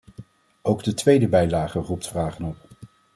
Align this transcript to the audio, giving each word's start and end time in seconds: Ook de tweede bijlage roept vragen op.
Ook 0.61 0.83
de 0.83 0.93
tweede 0.93 1.27
bijlage 1.27 1.79
roept 1.79 2.07
vragen 2.07 2.43
op. 2.45 2.57